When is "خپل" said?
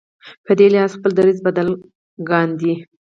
0.97-1.11